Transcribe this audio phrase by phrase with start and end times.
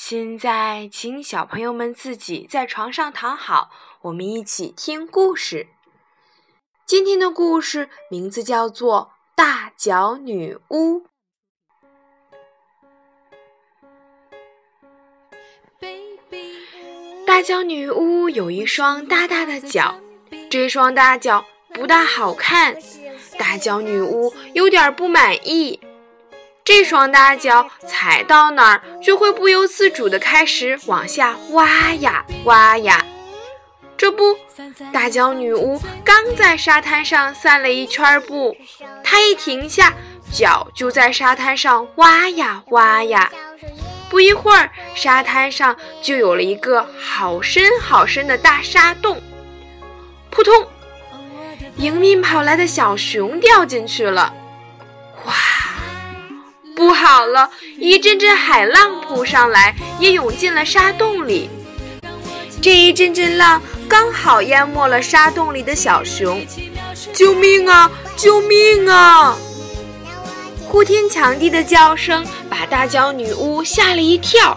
[0.00, 3.72] 现在，请小朋友们自己在床上躺好，
[4.02, 5.66] 我们一起听故事。
[6.86, 11.00] 今天的故事名字叫做《大脚女巫》。
[17.26, 20.00] 大脚女巫有一双大大的脚，
[20.48, 22.76] 这双大脚不大好看，
[23.36, 25.80] 大脚女巫有点不满意。
[26.68, 33.02] 这双大脚踩到哪儿，就会不由自主地开始往下挖呀挖呀。
[33.96, 34.36] 这不，
[34.92, 38.54] 大脚女巫刚在沙滩上散了一圈步，
[39.02, 39.94] 她一停下，
[40.30, 43.32] 脚就在沙滩上挖呀挖呀。
[44.10, 49.18] 不一会儿，沙滩上就有了一个好深好深的大沙洞。
[50.28, 50.68] 扑通！
[51.78, 54.34] 迎面跑来的小熊掉进去了。
[56.78, 57.50] 不好了！
[57.76, 61.50] 一阵阵海浪扑上来，也涌进了沙洞里。
[62.62, 66.40] 这一阵阵浪刚好淹没了沙洞里的小熊。
[67.12, 67.90] 救命啊！
[68.16, 69.36] 救命啊！
[70.68, 74.56] 呼天抢地的叫声把大脚女巫吓了一跳。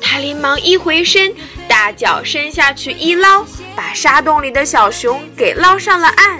[0.00, 1.30] 她连忙一回身，
[1.68, 3.44] 大脚伸下去一捞，
[3.76, 6.38] 把沙洞里的小熊给捞上了岸。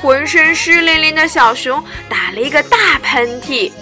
[0.00, 3.72] 浑身湿淋淋的小熊打了一个大喷嚏。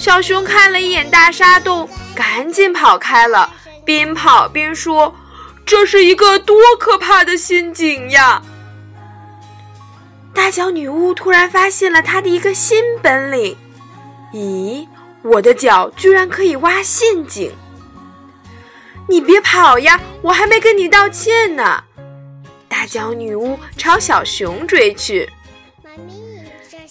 [0.00, 3.52] 小熊看了一眼大沙洞，赶紧跑开了，
[3.84, 5.14] 边跑边说
[5.66, 8.40] ：“这是一个多可怕的陷阱呀！”
[10.32, 13.54] 大脚女巫突然发现了她的一个新本领。
[14.32, 14.88] 咦，
[15.20, 17.52] 我的脚居然可以挖陷阱！
[19.06, 21.84] 你别跑呀，我还没跟你道歉呢！
[22.70, 25.28] 大脚女巫朝小熊追去。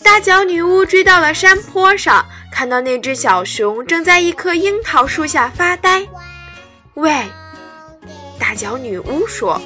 [0.04, 2.24] 大脚女巫追到了山坡上。
[2.60, 6.06] 看到那只小熊正在一棵樱桃树下发呆。
[6.96, 7.24] 喂，
[8.38, 9.62] 大脚女巫说：“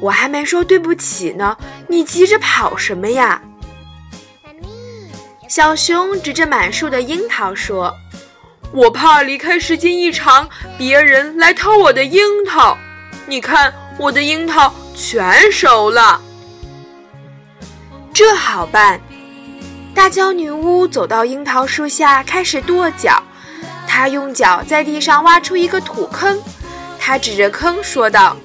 [0.00, 1.54] 我还没说对不起呢，
[1.86, 3.42] 你急着跑什么呀？”
[5.46, 7.94] 小熊指着满树的樱桃说
[8.72, 10.48] ：“我怕离开时间一长，
[10.78, 12.78] 别人来偷我的樱桃。
[13.26, 16.18] 你看，我的樱桃全熟了。
[18.14, 18.98] 这好办。”
[19.96, 23.20] 大脚女巫走到樱桃树下，开始跺脚。
[23.88, 26.38] 她用脚在地上挖出一个土坑，
[26.98, 28.36] 她指着坑说道：“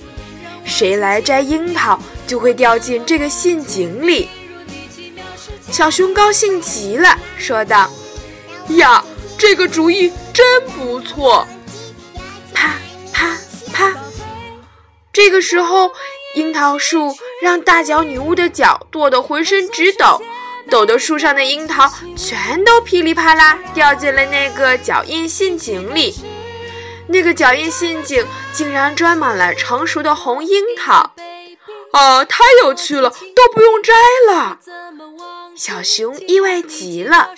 [0.63, 4.29] 谁来摘樱桃，就会掉进这个陷阱里。”
[5.69, 7.91] 小熊高兴极了，说道
[8.77, 9.03] ：“呀，
[9.37, 11.45] 这个主意真不错！”
[12.55, 12.75] 啪
[13.11, 13.37] 啪
[13.73, 13.93] 啪！
[15.11, 15.91] 这个时候，
[16.35, 20.21] 樱桃树让大脚女巫的脚跺得浑身直抖。
[20.71, 26.15] 抖得树上的樱桃全都噼里啪啦掉进了那个脚印陷阱里，
[27.07, 31.13] 那个脚印陷阱竟然装满了成熟的红樱桃，
[31.91, 33.93] 啊，太有趣了，都不用摘
[34.31, 34.59] 了。
[35.57, 37.35] 小熊意外极了，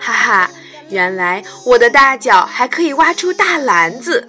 [0.00, 0.50] 哈哈，
[0.88, 4.26] 原来我的大脚还可以挖出大篮子。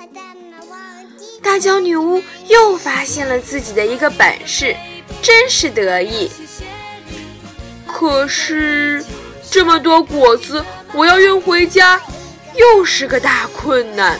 [1.41, 4.77] 大脚女巫又发现了自己的一个本事，
[5.23, 6.31] 真是得意。
[8.03, 9.01] 可是，
[9.49, 12.01] 这么多果子，我要运回家，
[12.53, 14.19] 又是个大困难。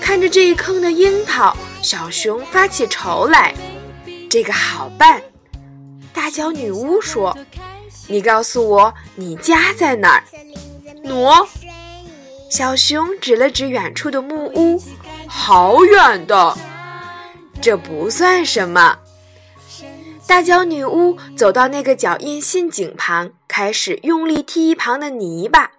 [0.00, 3.52] 看着这一坑的樱桃，小熊发起愁来。
[4.30, 5.20] 这个好办，
[6.10, 7.36] 大脚女巫说
[8.08, 10.24] ：“你告诉我，你家在哪儿？”
[11.04, 11.46] 喏，
[12.50, 14.82] 小熊指了指远处的木屋，
[15.26, 16.56] 好远的。
[17.60, 18.96] 这不算什么。
[20.30, 25.72] 大脚女巫走到那个脚印陷阱旁，开始用力踢一旁的泥巴。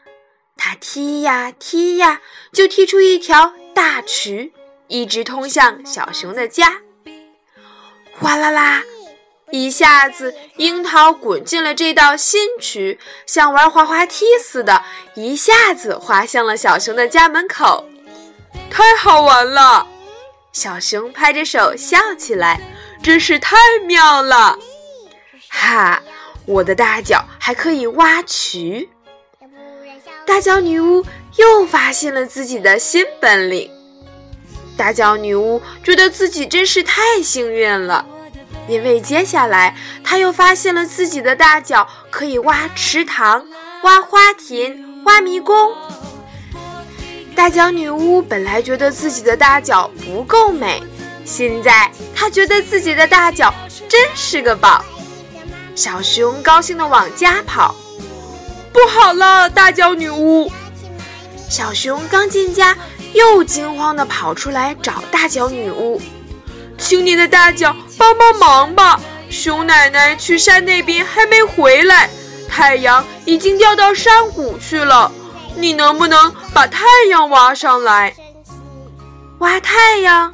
[0.57, 2.19] 她踢呀踢呀，
[2.51, 4.51] 就踢出一条大渠，
[4.89, 6.81] 一直通向小熊的家。
[8.12, 8.83] 哗啦啦，
[9.51, 14.83] 一下子樱桃滚进了这道新渠，像玩滑滑梯似的，
[15.15, 17.86] 一下子滑向了小熊的家门口。
[18.69, 19.88] 太好玩了！
[20.51, 22.59] 小熊拍着手笑起来。
[23.01, 23.56] 真是太
[23.88, 24.57] 妙了，
[25.50, 26.01] 哈！
[26.45, 28.89] 我的大脚还可以挖渠。
[30.25, 31.06] 大脚女巫
[31.38, 33.69] 又发现了自己的新本领。
[34.77, 38.06] 大脚女巫觉得自己真是太幸运了，
[38.68, 43.45] 因为接下来她又发现了自己的大脚可以挖池塘、
[43.83, 45.75] 挖花田、挖迷宫。
[47.36, 50.81] 大脚女巫本来觉得自己的大脚不够美，
[51.25, 53.53] 现在他觉得自己的大脚
[53.88, 54.83] 真是个宝。
[55.75, 57.75] 小熊高兴地往家跑。
[58.73, 60.51] 不好了，大脚女巫！
[61.50, 62.77] 小熊刚进家。
[63.13, 66.01] 又惊慌地跑出来找大脚女巫，
[66.77, 69.01] 请你的大脚帮帮忙吧！
[69.29, 72.09] 熊奶奶去山那边还没回来，
[72.47, 75.12] 太阳已经掉到山谷去了。
[75.57, 78.15] 你能不能把太阳挖上来？
[79.39, 80.33] 挖太阳？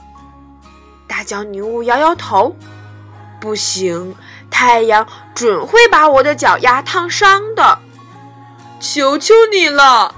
[1.08, 2.56] 大脚女巫摇摇头，
[3.40, 4.16] 不行，
[4.50, 7.80] 太阳准会把我的脚丫烫伤的。
[8.80, 10.14] 求求你了，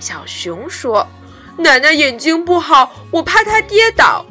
[0.00, 1.06] 小熊说。
[1.58, 4.24] 奶奶眼睛不好，我怕她跌倒。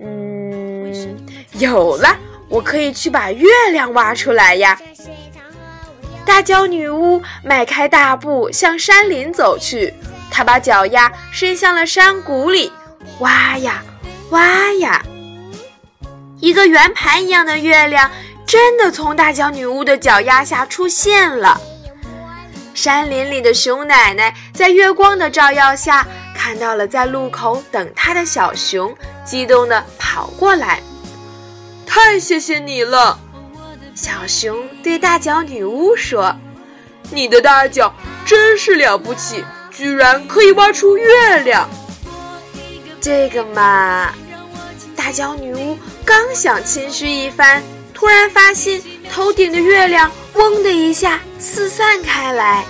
[0.00, 1.16] 嗯，
[1.52, 2.16] 有了，
[2.48, 4.80] 我可以去把月亮挖出来呀！
[6.24, 9.92] 大脚女巫迈开大步向山林走去，
[10.30, 12.72] 她把脚丫伸向了山谷里，
[13.18, 13.84] 挖呀
[14.30, 15.00] 挖呀，
[16.40, 18.10] 一个圆盘一样的月亮
[18.44, 21.60] 真的从大脚女巫的脚丫下出现了。
[22.74, 28.94] 山林里的熊奶奶在月光的照耀下，看到了在路口等她的小熊，
[29.24, 30.80] 激动地跑过来。
[31.86, 33.18] 太谢谢你了，
[33.94, 36.34] 小熊对大脚女巫说
[37.10, 37.94] ：“你的大脚
[38.26, 41.68] 真是了不起，居然可以挖出月亮。”
[43.06, 44.12] 这个嘛，
[44.96, 47.62] 大脚女巫刚想谦虚一番，
[47.94, 50.10] 突然发现头顶的月亮。
[50.34, 52.64] 嗡的一下四散开来，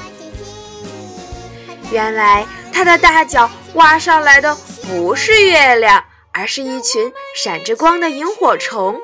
[1.90, 4.54] 原来她的大脚挖上来的
[4.86, 8.94] 不是月亮，而是一群闪着光的萤火虫。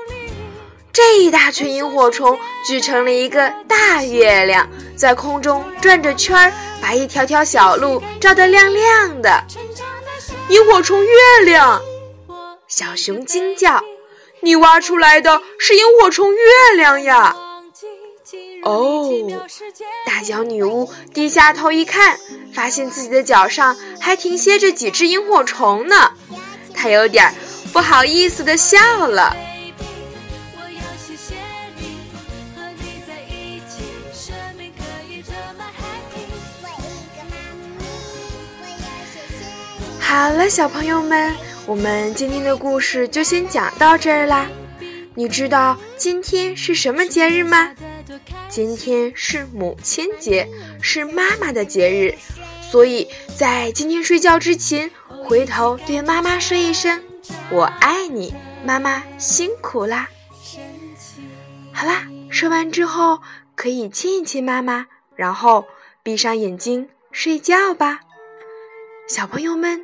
[0.92, 6.52] 这一大群萤火虫聚成了一个大月亮，在空中转着圈儿，
[6.82, 9.42] 把一条条小路照得亮亮的。
[10.52, 11.10] 萤火虫月
[11.46, 11.80] 亮，
[12.68, 13.82] 小熊惊叫
[14.42, 17.34] ：“你挖出来的是萤火虫月亮呀！”
[18.62, 19.10] 哦，
[20.04, 22.18] 大脚女巫低下头一看，
[22.52, 26.12] 发现自己的脚上还停歇着几只萤火虫呢，
[26.74, 27.34] 她有点
[27.72, 29.34] 不好意思的笑了。
[40.12, 44.46] 好了，小朋友们，我们今天的故事就先讲到这儿啦。
[45.14, 47.74] 你知道今天是什么节日吗？
[48.46, 50.46] 今天是母亲节，
[50.82, 52.14] 是妈妈的节日，
[52.60, 54.90] 所以在今天睡觉之前，
[55.24, 57.02] 回头对妈妈说一声
[57.50, 58.34] “我爱你”，
[58.66, 60.10] 妈妈辛苦啦。
[61.72, 63.18] 好啦，说完之后
[63.54, 65.64] 可以亲一亲妈妈，然后
[66.02, 68.00] 闭上眼睛睡觉吧，
[69.08, 69.82] 小朋友们，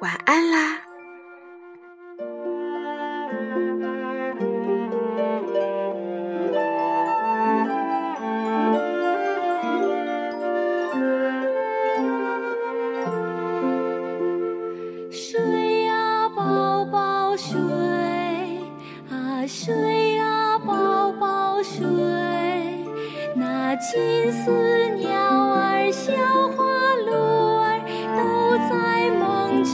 [0.00, 0.87] 晚安啦。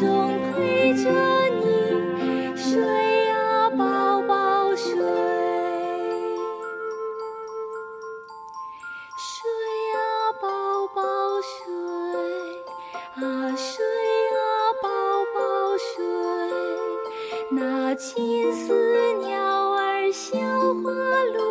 [0.01, 1.09] 中陪着
[1.61, 1.63] 你
[2.57, 4.91] 睡呀，宝宝睡，
[9.17, 9.49] 睡
[9.93, 9.97] 呀，
[10.43, 10.49] 宝
[10.97, 11.03] 宝
[11.43, 11.71] 睡，
[13.15, 13.85] 啊睡
[14.33, 14.37] 呀，
[14.83, 14.89] 宝
[15.33, 15.39] 宝
[15.79, 16.05] 睡，
[17.51, 18.75] 那金丝
[19.23, 19.31] 鸟
[19.77, 20.37] 儿、小
[20.83, 20.91] 花
[21.35, 21.44] 鹿